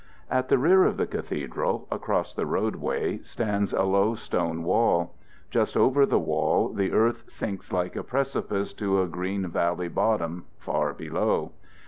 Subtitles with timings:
[0.31, 5.13] At the rear of the cathedral, across the roadway, stands a low stone wall.
[5.51, 10.45] Just over the wall the earth sinks like a precipice to a green valley bottom
[10.57, 11.51] far below.